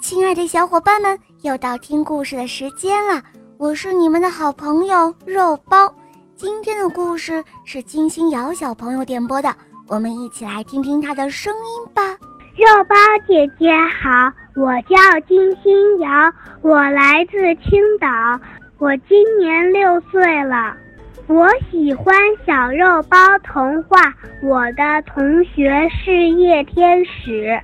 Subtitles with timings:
[0.00, 3.22] 亲爱的小伙伴们，又到听故事的时间了。
[3.56, 5.92] 我是你们的好朋友肉包。
[6.34, 9.54] 今天的故事是金星瑶小朋友点播的，
[9.88, 12.02] 我们一起来听听她的声音吧。
[12.56, 12.96] 肉包
[13.26, 13.72] 姐姐
[14.02, 14.96] 好，我叫
[15.26, 16.08] 金星瑶，
[16.62, 18.08] 我来自青岛，
[18.78, 20.76] 我今年六岁了。
[21.28, 22.14] 我喜欢
[22.46, 27.58] 小肉包童话，我的同学是夜天使。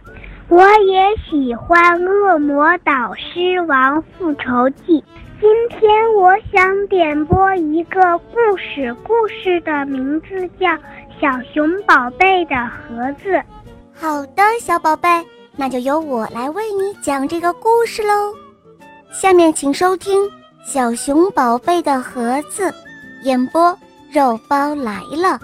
[0.52, 5.00] 我也喜欢《恶魔导师王复仇记》。
[5.40, 10.68] 今天我想点播一个故事，故事的名字叫
[11.18, 13.30] 《小熊宝贝的盒子》。
[13.94, 15.08] 好的，小宝贝，
[15.57, 18.34] 那就由我来为你讲这个故事喽。
[19.10, 20.22] 下面请收听
[20.66, 22.68] 《小熊宝贝的盒子》，
[23.22, 23.74] 演播
[24.12, 25.40] 肉包来了。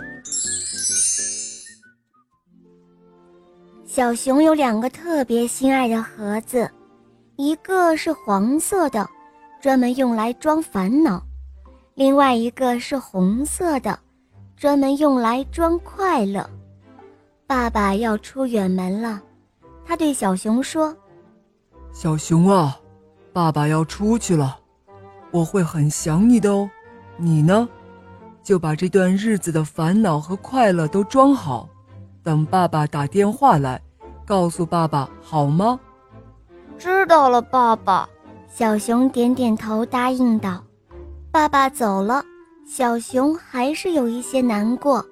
[3.99, 6.71] 小熊有两个特别心爱的盒子，
[7.35, 9.05] 一个是黄色的，
[9.61, 11.21] 专门用来装烦恼；
[11.97, 13.99] 另外一个是红色的，
[14.57, 16.49] 专门用来装快乐。
[17.45, 19.21] 爸爸要出远门了，
[19.85, 20.97] 他对小熊说
[21.93, 22.79] ：“小熊啊，
[23.33, 24.61] 爸爸要出去了，
[25.33, 26.71] 我会很想你的哦。
[27.17, 27.69] 你呢，
[28.45, 31.69] 就把这段日子的烦恼和快乐都装好，
[32.23, 33.83] 等爸爸打电话来。”
[34.29, 35.81] 告诉爸爸好吗？
[36.79, 38.07] 知道了，爸爸。
[38.47, 40.63] 小熊点点头，答应道。
[41.31, 42.23] 爸爸走了，
[42.67, 45.03] 小熊还是有一些难过。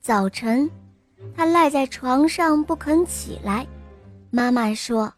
[0.00, 0.70] 早晨，
[1.36, 3.66] 他赖在床上不肯起来。
[4.30, 5.12] 妈妈说：“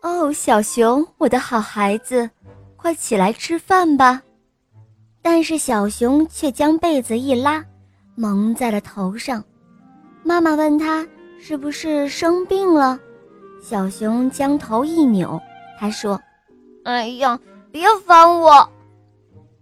[0.00, 2.30] 哦，小熊，我的好孩子，
[2.76, 4.22] 快起来吃饭吧。”
[5.20, 7.62] 但是小熊却将被子一拉，
[8.14, 9.44] 蒙在了头上。
[10.22, 11.06] 妈妈问他。
[11.40, 12.98] 是不是生病了？
[13.62, 15.40] 小熊将头一扭，
[15.78, 16.20] 他说
[16.84, 17.38] ：“哎呀，
[17.70, 18.68] 别烦我！”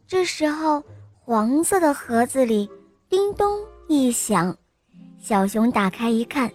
[0.06, 0.82] 这时候，
[1.20, 2.68] 黄色的盒子里
[3.08, 4.56] 叮咚一响，
[5.20, 6.50] 小熊打开一看，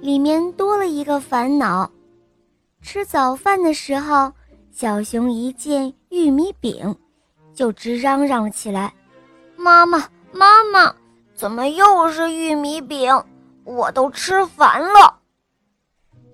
[0.00, 1.90] 里面多了一个烦恼。
[2.82, 4.32] 吃早饭的时候，
[4.70, 6.96] 小熊一见玉米饼，
[7.52, 8.92] 就直嚷嚷起来
[9.56, 10.94] ：“妈妈，妈妈，
[11.34, 13.12] 怎么又是玉米饼？”
[13.64, 15.18] 我都吃烦了。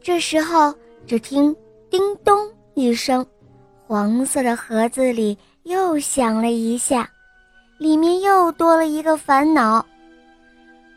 [0.01, 0.75] 这时候，
[1.07, 1.55] 只听
[1.91, 3.27] “叮咚”一声，
[3.87, 7.11] 黄色的盒子里又响了一下，
[7.79, 9.85] 里面又多了一个烦恼。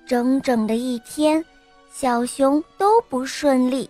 [0.05, 1.43] 整整的一天，
[1.91, 3.89] 小熊都不顺利。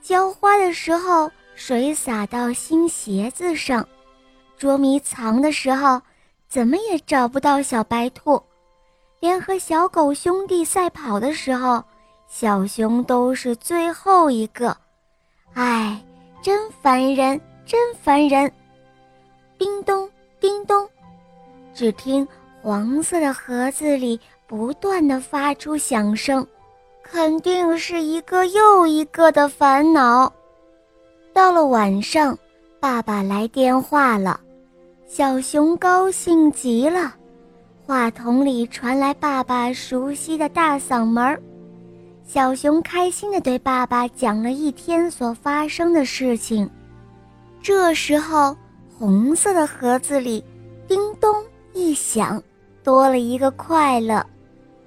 [0.00, 3.82] 浇花的时候，水洒到新鞋子上；
[4.56, 6.00] 捉迷藏的时候，
[6.48, 8.42] 怎么也找不到小白兔。
[9.20, 11.82] 连和小狗兄弟赛跑的时候，
[12.28, 14.76] 小熊都是最后一个，
[15.54, 16.00] 哎，
[16.40, 18.50] 真烦人，真烦人！
[19.58, 20.08] 叮咚，
[20.38, 20.88] 叮咚，
[21.74, 22.26] 只听
[22.62, 26.46] 黄色的盒子里不断的发出响声，
[27.02, 30.32] 肯定是一个又一个的烦恼。
[31.32, 32.38] 到了晚上，
[32.78, 34.38] 爸爸来电话了，
[35.08, 37.14] 小熊高兴极了。
[37.88, 41.40] 话筒里传来爸爸熟悉的大嗓门儿，
[42.22, 46.68] 小熊开心地对爸爸讲了一天所发生的事情。
[47.62, 48.54] 这时候，
[48.98, 50.44] 红色的盒子里
[50.86, 51.34] 叮咚
[51.72, 52.42] 一响，
[52.84, 54.22] 多了一个快乐。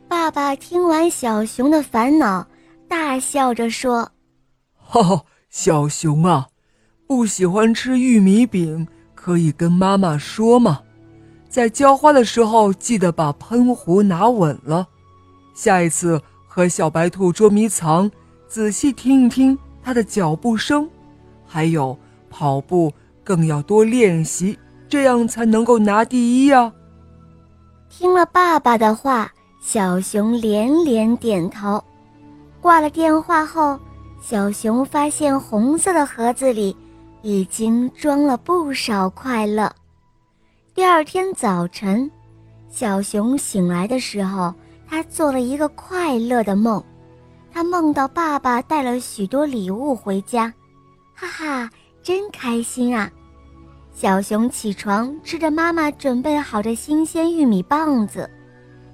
[0.07, 2.45] 爸爸听完小熊的烦恼，
[2.87, 4.07] 大笑着说
[4.77, 6.49] ：“哈哈，小熊啊，
[7.07, 10.81] 不喜欢吃玉米饼，可以跟妈妈说吗？”
[11.51, 14.87] 在浇花的时候，记得把喷壶拿稳了。
[15.53, 18.09] 下一次和小白兔捉迷藏，
[18.47, 20.89] 仔细听一听它的脚步声，
[21.45, 21.97] 还有
[22.29, 24.57] 跑步更要多练习，
[24.87, 26.71] 这样才能够拿第一呀。
[27.89, 29.29] 听了爸爸的话，
[29.61, 31.83] 小熊连连点头。
[32.61, 33.77] 挂了电话后，
[34.21, 36.73] 小熊发现红色的盒子里
[37.21, 39.69] 已经装了不少快乐。
[40.73, 42.09] 第二天早晨，
[42.69, 44.53] 小熊醒来的时候，
[44.87, 46.81] 他做了一个快乐的梦。
[47.51, 50.51] 他梦到爸爸带了许多礼物回家，
[51.13, 51.69] 哈哈，
[52.01, 53.11] 真开心啊！
[53.93, 58.29] 小熊起床，吃着妈妈准备好的新鲜玉米棒子，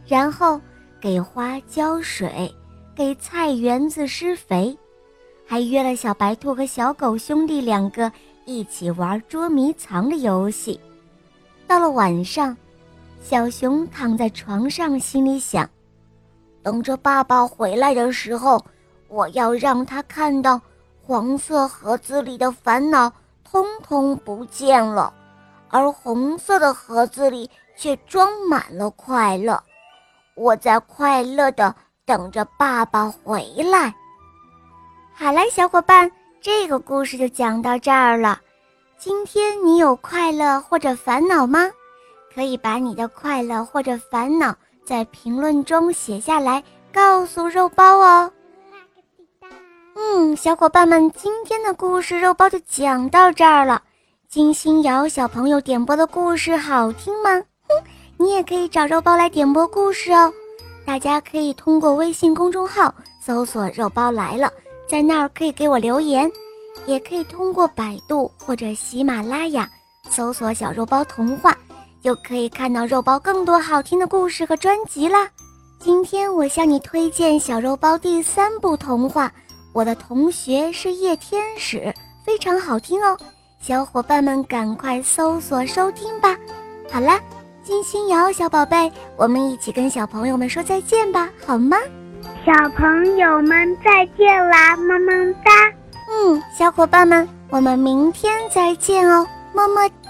[0.07, 0.59] 然后
[0.99, 2.51] 给花浇水，
[2.95, 4.75] 给菜园子施肥，
[5.45, 8.11] 还约了小白兔和小狗兄弟两个
[8.45, 10.79] 一起玩捉迷藏的游戏。
[11.67, 12.55] 到了晚上，
[13.21, 15.69] 小熊躺在床上，心里想：
[16.63, 18.63] 等着爸爸回来的时候，
[19.09, 20.59] 我要让他看到
[21.03, 23.11] 黄色盒子里的烦恼
[23.43, 25.13] 通通不见了，
[25.69, 29.61] 而红色的盒子里却装满了快乐。
[30.35, 31.75] 我在快乐的
[32.05, 33.93] 等着爸爸回来。
[35.13, 36.09] 好了，小伙伴，
[36.39, 38.39] 这个故事就讲到这儿了。
[38.99, 41.69] 今天你有快乐或者烦恼吗？
[42.33, 48.31] 可以把你的快乐或者烦恼在评论中写下来，告诉肉包哦。
[49.95, 53.83] 嗯，小伙伴们，今天的故事肉包就讲到这儿了。
[54.27, 57.29] 金星瑶小朋友点播的故事好听吗？
[57.69, 57.83] 哼，
[58.17, 60.33] 你也可以找肉包来点播故事哦。
[60.85, 64.51] 大家可以通过微信公众号搜索“肉包来了”，
[64.89, 66.31] 在那儿可以给我留言，
[66.87, 69.69] 也可以通过百度或者喜马拉雅
[70.09, 71.55] 搜索“小肉包童话”，
[72.01, 75.27] 就可以看到肉包更多好听的故事和专辑啦。
[75.79, 79.31] 今天我向你推荐小肉包第三部童话。
[79.73, 81.93] 我的同学是夜天使，
[82.25, 83.15] 非常好听哦，
[83.61, 86.35] 小伙伴们赶快搜索收听吧。
[86.89, 87.19] 好啦，
[87.63, 91.77] 金星瑶小宝贝，我们一起跟小朋友们说再见吧，好吗？
[92.43, 95.11] 小朋友们再见啦，么么
[95.45, 95.51] 哒。
[96.17, 100.06] 嗯，小伙伴们，我们明天再见哦，么么。